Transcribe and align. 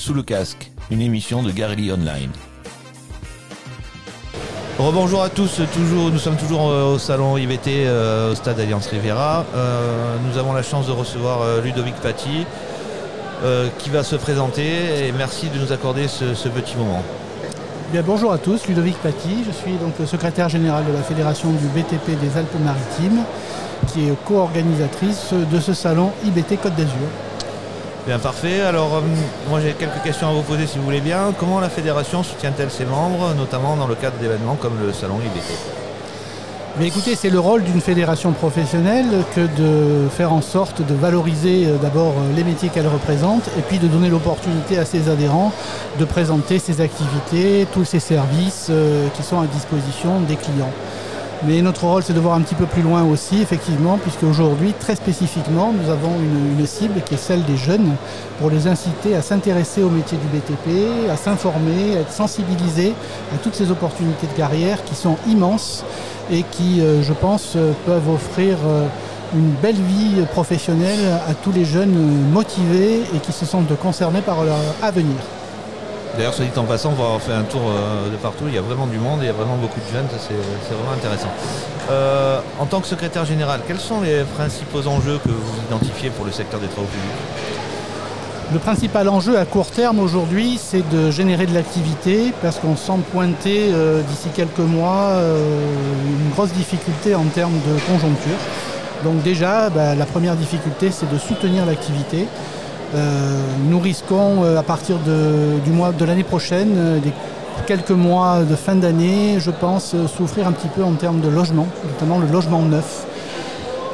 Sous 0.00 0.14
le 0.14 0.22
casque, 0.22 0.72
une 0.90 1.02
émission 1.02 1.42
de 1.42 1.50
Garelli 1.50 1.92
Online. 1.92 2.30
Rebonjour 4.78 5.22
à 5.22 5.28
tous, 5.28 5.60
toujours, 5.74 6.10
nous 6.10 6.18
sommes 6.18 6.38
toujours 6.38 6.70
euh, 6.70 6.94
au 6.94 6.98
salon 6.98 7.36
IVT 7.36 7.84
euh, 7.84 8.32
au 8.32 8.34
stade 8.34 8.58
Alliance 8.58 8.86
Rivera. 8.86 9.44
Euh, 9.54 10.16
nous 10.26 10.38
avons 10.38 10.54
la 10.54 10.62
chance 10.62 10.86
de 10.86 10.92
recevoir 10.92 11.60
Ludovic 11.62 11.96
Paty 11.96 12.46
qui 13.78 13.90
va 13.90 14.02
se 14.02 14.16
présenter 14.16 15.06
et 15.06 15.12
merci 15.12 15.50
de 15.50 15.58
nous 15.58 15.70
accorder 15.70 16.08
ce, 16.08 16.48
petit 16.48 16.78
moment. 16.78 17.02
Bien, 17.92 18.00
bonjour 18.00 18.32
à 18.32 18.38
tous, 18.38 18.68
Ludovic 18.68 18.96
Paty, 19.02 19.44
je 19.46 19.52
suis 19.52 19.72
donc 19.72 19.98
le 20.00 20.06
secrétaire 20.06 20.48
général 20.48 20.86
de 20.86 20.92
la 20.92 21.02
Fédération 21.02 21.50
du 21.50 21.66
BTP 21.66 22.18
des 22.18 22.38
Alpes-Maritimes 22.38 23.22
qui 23.88 24.08
est 24.08 24.14
co-organisatrice 24.24 25.34
de 25.34 25.60
ce 25.60 25.74
salon 25.74 26.10
IBT 26.24 26.58
Côte 26.62 26.74
d'Azur. 26.76 27.08
Bien, 28.06 28.18
parfait. 28.18 28.62
Alors, 28.62 28.96
euh, 28.96 29.00
moi 29.50 29.60
j'ai 29.60 29.72
quelques 29.72 30.02
questions 30.02 30.28
à 30.28 30.32
vous 30.32 30.42
poser 30.42 30.66
si 30.66 30.78
vous 30.78 30.84
voulez 30.84 31.02
bien. 31.02 31.34
Comment 31.38 31.60
la 31.60 31.68
fédération 31.68 32.22
soutient-elle 32.22 32.70
ses 32.70 32.86
membres, 32.86 33.34
notamment 33.36 33.76
dans 33.76 33.86
le 33.86 33.94
cadre 33.94 34.16
d'événements 34.16 34.56
comme 34.56 34.78
le 34.80 34.92
salon 34.92 35.16
IBT 35.16 35.54
mais 36.78 36.86
écoutez, 36.86 37.16
c'est 37.16 37.30
le 37.30 37.40
rôle 37.40 37.64
d'une 37.64 37.80
fédération 37.80 38.30
professionnelle 38.30 39.24
que 39.34 39.40
de 39.40 40.08
faire 40.08 40.32
en 40.32 40.40
sorte 40.40 40.86
de 40.86 40.94
valoriser 40.94 41.66
euh, 41.66 41.76
d'abord 41.76 42.12
euh, 42.12 42.36
les 42.36 42.44
métiers 42.44 42.68
qu'elle 42.68 42.86
représente 42.86 43.48
et 43.58 43.62
puis 43.62 43.78
de 43.78 43.88
donner 43.88 44.08
l'opportunité 44.08 44.78
à 44.78 44.84
ses 44.84 45.08
adhérents 45.08 45.52
de 45.98 46.04
présenter 46.04 46.60
ses 46.60 46.80
activités, 46.80 47.66
tous 47.72 47.84
ses 47.84 47.98
services 47.98 48.70
qui 49.14 49.22
sont 49.24 49.40
à 49.40 49.46
disposition 49.46 50.20
des 50.20 50.36
clients. 50.36 50.70
Mais 51.46 51.62
notre 51.62 51.86
rôle, 51.86 52.02
c'est 52.02 52.12
de 52.12 52.20
voir 52.20 52.34
un 52.34 52.42
petit 52.42 52.54
peu 52.54 52.66
plus 52.66 52.82
loin 52.82 53.02
aussi, 53.02 53.40
effectivement, 53.40 53.96
puisque 53.96 54.24
aujourd'hui, 54.24 54.74
très 54.78 54.94
spécifiquement, 54.94 55.72
nous 55.72 55.90
avons 55.90 56.12
une, 56.18 56.66
cible 56.66 57.00
qui 57.00 57.14
est 57.14 57.18
celle 57.18 57.42
des 57.44 57.56
jeunes, 57.56 57.96
pour 58.38 58.50
les 58.50 58.66
inciter 58.66 59.16
à 59.16 59.22
s'intéresser 59.22 59.82
au 59.82 59.88
métier 59.88 60.18
du 60.18 60.26
BTP, 60.26 61.08
à 61.10 61.16
s'informer, 61.16 61.96
à 61.96 62.00
être 62.00 62.12
sensibilisés 62.12 62.92
à 63.34 63.38
toutes 63.38 63.54
ces 63.54 63.70
opportunités 63.70 64.26
de 64.26 64.32
carrière 64.32 64.84
qui 64.84 64.94
sont 64.94 65.16
immenses 65.26 65.82
et 66.30 66.42
qui, 66.42 66.82
euh, 66.82 67.02
je 67.02 67.14
pense, 67.14 67.54
euh, 67.56 67.72
peuvent 67.86 68.10
offrir 68.10 68.58
euh, 68.66 68.86
une 69.34 69.52
belle 69.62 69.80
vie 69.80 70.22
professionnelle 70.32 71.20
à 71.26 71.32
tous 71.32 71.52
les 71.52 71.64
jeunes 71.64 71.96
motivés 72.30 73.00
et 73.14 73.18
qui 73.18 73.32
se 73.32 73.46
sentent 73.46 73.76
concernés 73.78 74.20
par 74.20 74.44
leur 74.44 74.58
avenir. 74.82 75.16
D'ailleurs, 76.16 76.34
soit 76.34 76.44
dit 76.44 76.58
en 76.58 76.64
passant, 76.64 76.90
on 76.90 77.00
va 77.00 77.04
avoir 77.04 77.20
fait 77.20 77.32
un 77.32 77.44
tour 77.44 77.62
euh, 77.66 78.10
de 78.10 78.16
partout. 78.16 78.44
Il 78.48 78.54
y 78.54 78.58
a 78.58 78.62
vraiment 78.62 78.86
du 78.86 78.98
monde, 78.98 79.20
il 79.22 79.26
y 79.26 79.28
a 79.28 79.32
vraiment 79.32 79.56
beaucoup 79.56 79.78
de 79.80 79.94
jeunes, 79.94 80.06
c'est 80.18 80.74
vraiment 80.74 80.92
intéressant. 80.92 81.28
Euh, 81.90 82.40
en 82.58 82.66
tant 82.66 82.80
que 82.80 82.86
secrétaire 82.86 83.24
général, 83.24 83.60
quels 83.66 83.78
sont 83.78 84.00
les 84.00 84.24
principaux 84.36 84.86
enjeux 84.86 85.18
que 85.24 85.30
vous 85.30 85.62
identifiez 85.68 86.10
pour 86.10 86.24
le 86.24 86.32
secteur 86.32 86.58
des 86.60 86.66
travaux 86.66 86.88
publics? 86.88 87.10
Le 88.52 88.58
principal 88.58 89.08
enjeu 89.08 89.38
à 89.38 89.44
court 89.44 89.70
terme 89.70 90.00
aujourd'hui, 90.00 90.58
c'est 90.60 90.86
de 90.90 91.12
générer 91.12 91.46
de 91.46 91.54
l'activité 91.54 92.34
parce 92.42 92.58
qu'on 92.58 92.76
sent 92.76 92.98
pointer 93.12 93.70
euh, 93.72 94.02
d'ici 94.02 94.28
quelques 94.34 94.58
mois 94.58 95.12
une 95.14 96.30
grosse 96.30 96.52
difficulté 96.52 97.14
en 97.14 97.24
termes 97.26 97.54
de 97.54 97.78
conjoncture. 97.86 98.38
Donc 99.04 99.22
déjà, 99.22 99.70
bah, 99.70 99.94
la 99.94 100.04
première 100.04 100.34
difficulté, 100.34 100.90
c'est 100.90 101.10
de 101.10 101.18
soutenir 101.18 101.64
l'activité. 101.64 102.26
Euh, 102.94 103.40
nous 103.68 103.78
risquons 103.78 104.42
euh, 104.42 104.58
à 104.58 104.62
partir 104.64 104.96
de, 105.06 105.60
du 105.64 105.70
mois 105.70 105.92
de 105.92 106.04
l'année 106.04 106.24
prochaine, 106.24 106.74
euh, 106.76 106.98
des 106.98 107.12
quelques 107.66 107.90
mois 107.90 108.40
de 108.42 108.56
fin 108.56 108.74
d'année, 108.74 109.36
je 109.38 109.50
pense, 109.52 109.94
souffrir 110.16 110.48
un 110.48 110.52
petit 110.52 110.68
peu 110.68 110.82
en 110.82 110.92
termes 110.94 111.20
de 111.20 111.28
logement, 111.28 111.68
notamment 111.84 112.18
le 112.18 112.26
logement 112.26 112.62
neuf. 112.62 113.06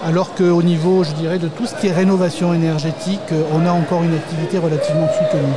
Alors 0.05 0.35
qu'au 0.35 0.63
niveau, 0.63 1.05
je 1.05 1.13
dirais, 1.13 1.39
de 1.39 1.49
tout 1.49 1.67
ce 1.67 1.75
qui 1.75 1.89
est 1.89 1.93
rénovation 1.93 2.55
énergétique, 2.55 3.35
on 3.53 3.67
a 3.67 3.73
encore 3.73 4.03
une 4.03 4.15
activité 4.15 4.59
relativement 4.59 5.09
soutenue. 5.09 5.53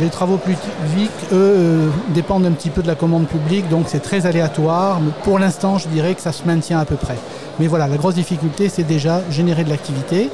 Les 0.00 0.08
travaux 0.08 0.38
publics, 0.38 1.10
eux, 1.32 1.90
dépendent 2.14 2.46
un 2.46 2.52
petit 2.52 2.70
peu 2.70 2.80
de 2.80 2.86
la 2.86 2.94
commande 2.94 3.26
publique, 3.26 3.68
donc 3.68 3.86
c'est 3.88 4.00
très 4.00 4.24
aléatoire. 4.24 5.00
Mais 5.00 5.10
pour 5.24 5.38
l'instant, 5.38 5.78
je 5.78 5.88
dirais 5.88 6.14
que 6.14 6.22
ça 6.22 6.32
se 6.32 6.44
maintient 6.46 6.78
à 6.78 6.84
peu 6.84 6.94
près. 6.94 7.16
Mais 7.58 7.66
voilà, 7.66 7.88
la 7.88 7.96
grosse 7.96 8.14
difficulté, 8.14 8.68
c'est 8.68 8.84
déjà 8.84 9.20
générer 9.30 9.64
de 9.64 9.68
l'activité. 9.68 10.30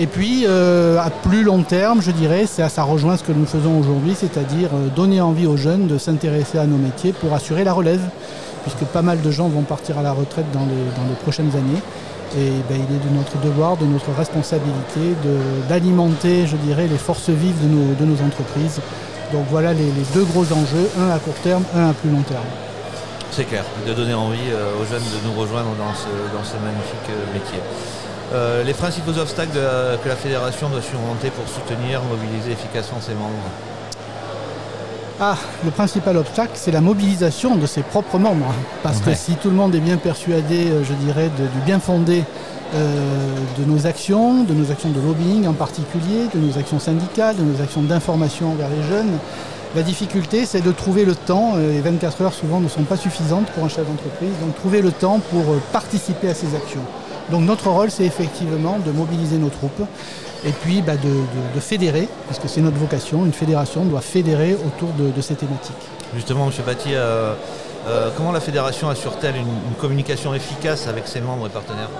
Et 0.00 0.06
puis, 0.06 0.46
euh, 0.46 0.98
à 0.98 1.10
plus 1.10 1.42
long 1.42 1.62
terme, 1.62 2.00
je 2.00 2.10
dirais, 2.10 2.46
ça, 2.46 2.68
rejoint 2.82 3.18
ce 3.18 3.22
que 3.22 3.32
nous 3.32 3.44
faisons 3.44 3.78
aujourd'hui, 3.78 4.14
c'est-à-dire 4.18 4.70
euh, 4.72 4.88
donner 4.88 5.20
envie 5.20 5.46
aux 5.46 5.58
jeunes 5.58 5.88
de 5.88 5.98
s'intéresser 5.98 6.56
à 6.56 6.64
nos 6.64 6.78
métiers 6.78 7.12
pour 7.12 7.34
assurer 7.34 7.64
la 7.64 7.74
relève, 7.74 8.00
puisque 8.62 8.90
pas 8.90 9.02
mal 9.02 9.20
de 9.20 9.30
gens 9.30 9.48
vont 9.48 9.60
partir 9.60 9.98
à 9.98 10.02
la 10.02 10.12
retraite 10.12 10.46
dans 10.54 10.60
les, 10.64 11.14
prochaines 11.22 11.54
années. 11.54 11.82
Et 12.34 12.48
ben, 12.70 12.80
il 12.80 12.96
est 12.96 13.10
de 13.10 13.14
notre 13.14 13.38
devoir, 13.44 13.76
de 13.76 13.84
notre 13.84 14.10
responsabilité 14.16 15.16
d'alimenter, 15.68 16.46
je 16.46 16.56
dirais, 16.56 16.86
les 16.86 16.96
forces 16.96 17.28
vives 17.28 17.60
de 17.60 18.04
nos, 18.06 18.22
entreprises. 18.24 18.80
Donc 19.34 19.44
voilà 19.50 19.74
les, 19.74 19.92
deux 20.14 20.24
gros 20.24 20.44
enjeux, 20.44 20.88
un 20.98 21.10
à 21.10 21.18
court 21.18 21.34
terme, 21.42 21.64
un 21.76 21.90
à 21.90 21.92
plus 21.92 22.08
long 22.08 22.22
terme. 22.22 22.48
C'est 23.32 23.44
clair, 23.44 23.64
de 23.86 23.92
donner 23.92 24.14
envie 24.14 24.48
euh, 24.50 24.80
aux 24.80 24.86
jeunes 24.86 25.02
de 25.02 25.28
nous 25.28 25.38
rejoindre 25.38 25.68
dans 25.76 25.92
ce 25.92 26.56
magnifique 26.56 27.10
métier. 27.34 27.60
Euh, 28.32 28.62
les 28.62 28.74
principaux 28.74 29.18
obstacles 29.18 29.58
que 30.04 30.08
la 30.08 30.14
fédération 30.14 30.68
doit 30.68 30.82
surmonter 30.82 31.30
pour 31.30 31.48
soutenir, 31.48 32.00
mobiliser 32.04 32.52
efficacement 32.52 33.00
ses 33.00 33.14
membres? 33.14 33.34
Ah, 35.20 35.36
le 35.64 35.70
principal 35.72 36.16
obstacle, 36.16 36.52
c'est 36.54 36.70
la 36.70 36.80
mobilisation 36.80 37.56
de 37.56 37.66
ses 37.66 37.82
propres 37.82 38.18
membres. 38.18 38.54
Parce 38.82 39.00
que 39.00 39.14
si 39.14 39.34
tout 39.34 39.50
le 39.50 39.56
monde 39.56 39.74
est 39.74 39.80
bien 39.80 39.96
persuadé, 39.96 40.68
euh, 40.68 40.84
je 40.84 40.94
dirais, 40.94 41.28
du 41.36 41.60
bien 41.66 41.80
fondé 41.80 42.24
euh, 42.74 43.34
de 43.58 43.64
nos 43.64 43.86
actions, 43.86 44.44
de 44.44 44.54
nos 44.54 44.70
actions 44.70 44.90
de 44.90 45.00
lobbying 45.00 45.48
en 45.48 45.52
particulier, 45.52 46.28
de 46.32 46.38
nos 46.38 46.56
actions 46.56 46.78
syndicales, 46.78 47.36
de 47.36 47.42
nos 47.42 47.60
actions 47.60 47.82
d'information 47.82 48.52
envers 48.52 48.68
les 48.68 48.82
jeunes, 48.88 49.18
la 49.74 49.82
difficulté, 49.82 50.46
c'est 50.46 50.62
de 50.62 50.72
trouver 50.72 51.04
le 51.04 51.14
temps, 51.14 51.54
et 51.58 51.80
24 51.80 52.22
heures 52.22 52.32
souvent 52.32 52.58
ne 52.58 52.68
sont 52.68 52.82
pas 52.82 52.96
suffisantes 52.96 53.46
pour 53.50 53.64
un 53.64 53.68
chef 53.68 53.86
d'entreprise, 53.86 54.32
donc 54.40 54.56
trouver 54.56 54.82
le 54.82 54.90
temps 54.90 55.20
pour 55.30 55.44
participer 55.72 56.28
à 56.28 56.34
ces 56.34 56.56
actions. 56.56 56.80
Donc 57.30 57.42
notre 57.42 57.68
rôle, 57.68 57.90
c'est 57.90 58.04
effectivement 58.04 58.78
de 58.84 58.90
mobiliser 58.90 59.36
nos 59.36 59.50
troupes 59.50 59.82
et 60.44 60.52
puis 60.52 60.82
bah, 60.82 60.94
de, 60.96 61.60
fédérer, 61.60 62.08
parce 62.26 62.38
que 62.38 62.48
c'est 62.48 62.60
notre 62.60 62.78
vocation, 62.78 63.24
une 63.26 63.32
fédération 63.32 63.84
doit 63.84 64.00
fédérer 64.00 64.54
autour 64.54 64.88
de, 64.94 65.20
ces 65.20 65.34
thématiques. 65.34 65.74
Justement, 66.14 66.46
M. 66.46 66.52
Batti, 66.64 66.94
euh, 66.94 67.34
euh, 67.86 68.08
comment 68.16 68.32
la 68.32 68.40
fédération 68.40 68.88
assure-t-elle 68.88 69.36
une, 69.36 69.74
communication 69.78 70.34
efficace 70.34 70.88
avec 70.88 71.06
ses 71.06 71.20
membres 71.20 71.46
et 71.46 71.50
partenaires? 71.50 71.90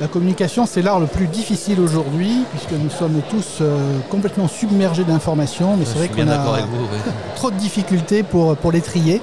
La 0.00 0.08
communication, 0.08 0.66
c'est 0.66 0.82
l'art 0.82 1.00
le 1.00 1.06
plus 1.06 1.26
difficile 1.26 1.80
aujourd'hui, 1.80 2.44
puisque 2.50 2.72
nous 2.72 2.90
sommes 2.90 3.22
tous 3.30 3.58
euh, 3.62 3.98
complètement 4.10 4.46
submergés 4.46 5.04
d'informations, 5.04 5.76
mais 5.78 5.86
c'est 5.86 5.96
vrai 5.96 6.08
qu'on 6.08 6.28
a 6.28 6.38
trop 7.36 7.50
de 7.50 7.56
difficultés 7.56 8.22
pour, 8.22 8.56
pour 8.56 8.72
les 8.72 8.82
trier 8.82 9.22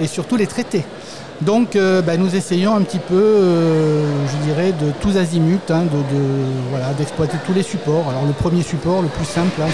et 0.00 0.08
surtout 0.08 0.36
les 0.36 0.48
traiter. 0.48 0.84
Donc 1.42 1.76
euh, 1.76 2.02
bah, 2.02 2.16
nous 2.16 2.34
essayons 2.34 2.74
un 2.74 2.82
petit 2.82 2.98
peu, 2.98 3.14
euh, 3.14 4.04
je 4.26 4.46
dirais, 4.46 4.72
de 4.72 4.90
tous 5.00 5.16
azimuts, 5.16 5.60
hein, 5.70 5.84
d'exploiter 6.96 7.36
tous 7.46 7.52
les 7.52 7.62
supports. 7.62 8.06
Alors 8.10 8.24
le 8.26 8.32
premier 8.32 8.62
support, 8.62 9.02
le 9.02 9.08
plus 9.08 9.24
simple, 9.24 9.60
hein, 9.62 9.70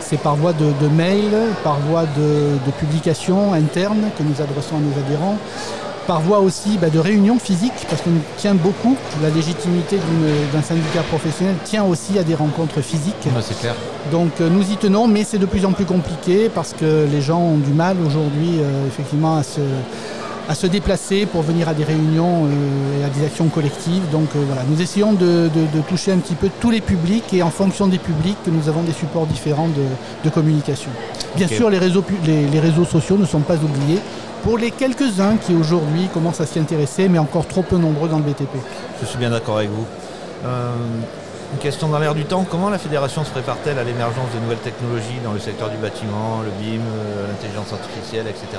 c'est 0.00 0.20
par 0.20 0.36
voie 0.36 0.52
de, 0.52 0.88
mail, 0.88 1.30
par 1.64 1.78
voie 1.80 2.04
de, 2.04 2.70
publication 2.78 3.54
interne 3.54 4.10
que 4.18 4.22
nous 4.22 4.42
adressons 4.42 4.76
à 4.76 4.80
nos 4.80 5.06
adhérents, 5.06 5.38
par 6.06 6.20
voie 6.20 6.40
aussi 6.40 6.78
bah, 6.78 6.90
de 6.90 6.98
réunions 6.98 7.38
physiques, 7.38 7.86
parce 7.88 8.02
qu'on 8.02 8.10
tient 8.36 8.54
beaucoup, 8.54 8.96
la 9.22 9.30
légitimité 9.30 9.98
d'un 10.52 10.62
syndicat 10.62 11.02
professionnel 11.08 11.54
tient 11.64 11.84
aussi 11.84 12.18
à 12.18 12.22
des 12.22 12.34
rencontres 12.34 12.82
physiques. 12.82 13.28
c'est 13.40 13.58
clair. 13.58 13.74
Donc 14.12 14.32
euh, 14.40 14.50
nous 14.50 14.70
y 14.70 14.76
tenons, 14.76 15.08
mais 15.08 15.24
c'est 15.24 15.38
de 15.38 15.46
plus 15.46 15.64
en 15.64 15.72
plus 15.72 15.86
compliqué 15.86 16.50
parce 16.54 16.74
que 16.74 17.08
les 17.10 17.22
gens 17.22 17.40
ont 17.40 17.56
du 17.56 17.72
mal 17.72 17.96
aujourd'hui 18.06 18.60
effectivement 18.86 19.38
à 19.38 19.42
se 19.42 19.60
à 20.48 20.54
se 20.54 20.66
déplacer 20.66 21.26
pour 21.26 21.42
venir 21.42 21.68
à 21.68 21.74
des 21.74 21.84
réunions 21.84 22.44
euh, 22.44 23.00
et 23.00 23.04
à 23.04 23.08
des 23.08 23.24
actions 23.24 23.48
collectives. 23.48 24.08
Donc 24.10 24.28
euh, 24.36 24.42
voilà, 24.46 24.62
nous 24.68 24.80
essayons 24.80 25.12
de, 25.12 25.48
toucher 25.88 26.12
un 26.12 26.18
petit 26.18 26.34
peu 26.34 26.48
tous 26.60 26.70
les 26.70 26.80
publics 26.80 27.32
et 27.32 27.42
en 27.42 27.50
fonction 27.50 27.86
des 27.86 27.98
publics, 27.98 28.38
nous 28.46 28.68
avons 28.68 28.82
des 28.82 28.92
supports 28.92 29.26
différents 29.26 29.68
de, 29.68 30.30
communication. 30.30 30.90
Bien 31.36 31.46
sûr, 31.46 31.70
les 31.70 31.78
réseaux, 31.78 32.04
les, 32.24 32.60
réseaux 32.60 32.84
sociaux 32.84 33.16
ne 33.16 33.24
sont 33.24 33.40
pas 33.40 33.54
oubliés 33.54 34.00
pour 34.42 34.58
les 34.58 34.70
quelques-uns 34.70 35.36
qui 35.36 35.54
aujourd'hui 35.54 36.08
commencent 36.12 36.40
à 36.40 36.46
s'y 36.46 36.58
intéresser, 36.58 37.08
mais 37.08 37.18
encore 37.18 37.46
trop 37.46 37.62
peu 37.62 37.76
nombreux 37.76 38.08
dans 38.08 38.18
le 38.18 38.24
BTP. 38.24 38.50
Je 39.00 39.06
suis 39.06 39.18
bien 39.18 39.30
d'accord 39.30 39.58
avec 39.58 39.70
vous. 39.70 39.86
Euh, 40.44 40.74
une 41.52 41.58
question 41.58 41.88
dans 41.88 42.00
l'air 42.00 42.14
du 42.14 42.24
temps, 42.24 42.44
comment 42.48 42.70
la 42.70 42.78
fédération 42.78 43.24
se 43.24 43.30
prépare-t-elle 43.30 43.78
à 43.78 43.84
l'émergence 43.84 44.28
de 44.34 44.40
nouvelles 44.40 44.58
technologies 44.58 45.20
dans 45.24 45.32
le 45.32 45.38
secteur 45.38 45.70
du 45.70 45.76
bâtiment, 45.76 46.42
le 46.44 46.50
BIM, 46.60 46.82
l'intelligence 47.28 47.72
artificielle, 47.72 48.26
etc. 48.26 48.58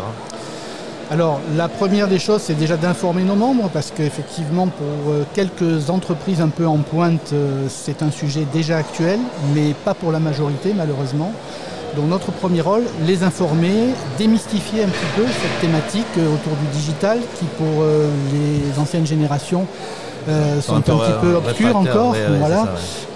Alors 1.10 1.40
la 1.56 1.70
première 1.70 2.10
des 2.10 2.20
choses, 2.20 2.42
c'est 2.42 2.54
déjà 2.58 2.76
d'informer 2.76 3.24
nos 3.24 3.36
membres, 3.36 3.70
parce 3.72 3.92
qu'effectivement 3.92 4.68
pour 4.68 5.14
euh, 5.14 5.24
quelques 5.34 5.90
entreprises 5.90 6.42
un 6.42 6.50
peu 6.50 6.68
en 6.68 6.80
pointe, 6.80 7.32
euh, 7.32 7.68
c'est 7.70 8.04
un 8.04 8.12
sujet 8.12 8.46
déjà 8.52 8.76
actuel, 8.76 9.18
mais 9.56 9.74
pas 9.86 9.94
pour 9.94 10.12
la 10.12 10.20
majorité 10.20 10.74
malheureusement. 10.76 11.32
Donc 11.96 12.08
notre 12.10 12.32
premier 12.32 12.62
rôle, 12.62 12.84
les 13.06 13.24
informer, 13.24 13.94
démystifier 14.18 14.84
un 14.84 14.88
petit 14.88 15.06
peu 15.16 15.24
cette 15.24 15.62
thématique 15.62 16.06
euh, 16.18 16.34
autour 16.34 16.54
du 16.54 16.78
digital 16.78 17.20
qui 17.40 17.46
pour 17.58 17.84
les 18.34 18.80
anciennes 18.80 19.08
générations 19.08 19.66
euh, 20.30 20.60
sont 20.60 20.76
un, 20.76 20.82
petit 20.82 20.92
peu 21.22 21.36
obscurs 21.36 21.76
encore. 21.78 22.14
voilà. 22.40 22.68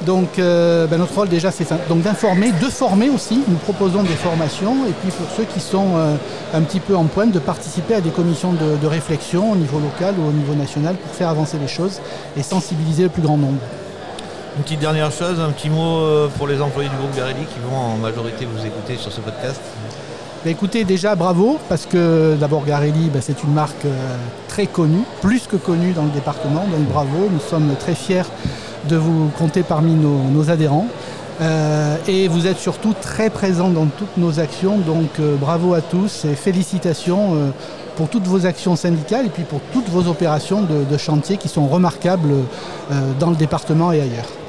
donc 0.06 0.30
ben, 0.38 0.98
notre 0.98 1.14
rôle 1.14 1.28
déjà 1.28 1.52
c'est 1.52 1.68
donc 1.90 2.02
d'informer, 2.04 2.54
de 2.54 2.70
former 2.70 3.10
aussi. 3.10 3.42
Nous 3.48 3.58
proposons 3.58 4.04
des 4.04 4.10
formations 4.10 4.76
et 4.88 4.94
puis 5.02 5.12
pour 5.12 5.28
ceux 5.36 5.44
qui 5.44 5.60
sont 5.60 5.88
un 6.54 6.62
petit 6.62 6.80
peu 6.80 6.96
en 6.96 7.06
pointe, 7.06 7.32
de 7.32 7.40
participer 7.40 7.96
à 7.96 8.02
des 8.02 8.12
commissions 8.12 8.54
de, 8.54 8.88
réflexion 8.88 9.52
au 9.52 9.56
niveau 9.56 9.80
local 9.80 10.16
ou 10.20 10.30
au 10.30 10.32
niveau 10.32 10.54
national 10.54 10.96
pour 10.96 11.14
faire 11.14 11.30
avancer 11.30 11.58
les 11.60 11.68
choses 11.68 12.00
et 12.38 12.44
sensibiliser 12.44 13.04
le 13.04 13.10
plus 13.10 13.22
grand 13.22 13.38
nombre. 13.38 13.60
Une 14.58 14.64
petite 14.64 14.80
dernière 14.80 15.12
chose, 15.12 15.40
un 15.40 15.52
petit 15.52 15.70
mot 15.70 16.28
pour 16.38 16.48
les 16.48 16.62
employés 16.62 16.90
du 16.90 16.96
groupe 16.98 17.16
Garelli 17.16 17.46
qui 17.46 17.60
vont 17.70 17.78
en 17.78 17.98
majorité 17.98 18.46
vous 18.46 18.66
écouter 18.66 18.98
sur 18.98 19.12
ce 19.12 19.22
podcast. 19.22 19.62
Bah, 20.44 20.50
écoutez, 20.50 20.86
déjà 20.86 21.14
bravo, 21.14 21.60
parce 21.70 21.86
que 21.86 22.36
d'abord 22.36 22.66
Garelli, 22.66 23.12
bah, 23.14 23.20
c'est 23.22 23.44
une 23.44 23.54
marque 23.54 23.86
euh, 23.86 24.18
très 24.48 24.66
connue, 24.66 25.04
plus 25.22 25.46
que 25.46 25.56
connue 25.56 25.92
dans 25.94 26.02
le 26.02 26.10
département, 26.10 26.66
donc 26.66 26.88
bravo, 26.92 27.30
nous 27.32 27.40
sommes 27.40 27.76
très 27.80 27.94
fiers 27.94 28.24
de 28.90 28.96
vous 28.96 29.30
compter 29.38 29.62
parmi 29.62 29.94
nos, 29.94 30.50
adhérents. 30.50 30.88
Euh, 31.42 31.96
et 32.08 32.28
vous 32.28 32.48
êtes 32.48 32.58
surtout 32.58 32.96
très 33.00 33.30
présents 33.30 33.70
dans 33.70 33.86
toutes 33.86 34.18
nos 34.18 34.40
actions, 34.40 34.80
donc 34.80 35.20
euh, 35.20 35.36
bravo 35.36 35.76
à 35.76 35.82
tous 35.82 36.26
et 36.26 36.34
félicitations 36.34 37.54
pour 37.96 38.10
toutes 38.10 38.26
vos 38.26 38.48
actions 38.48 38.76
syndicales 38.76 39.28
et 39.28 39.30
puis 39.30 39.44
pour 39.44 39.60
toutes 39.72 39.90
vos 39.90 40.10
opérations 40.10 40.64
de 40.64 40.98
chantier 40.98 41.38
qui 41.38 41.50
sont 41.50 41.68
remarquables 41.68 42.34
dans 43.20 43.30
le 43.30 43.36
département 43.36 43.92
et 43.92 44.02
ailleurs. 44.02 44.41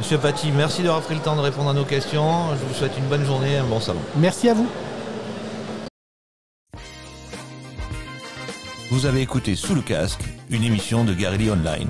Monsieur 0.00 0.16
Paty, 0.16 0.50
merci 0.50 0.82
d'avoir 0.82 1.02
pris 1.02 1.14
le 1.14 1.20
temps 1.20 1.36
de 1.36 1.42
répondre 1.42 1.68
à 1.68 1.74
nos 1.74 1.84
questions. 1.84 2.56
Je 2.58 2.64
vous 2.66 2.72
souhaite 2.72 2.96
une 2.96 3.04
bonne 3.04 3.26
journée 3.26 3.52
et 3.52 3.56
un 3.58 3.66
bon 3.66 3.80
salon. 3.80 4.00
Merci 4.16 4.48
à 4.48 4.54
vous. 4.54 4.66
Vous 8.90 9.04
avez 9.04 9.20
écouté 9.20 9.54
Sous 9.56 9.74
le 9.74 9.82
casque, 9.82 10.22
une 10.48 10.64
émission 10.64 11.04
de 11.04 11.12
Garelli 11.12 11.50
Online. 11.50 11.88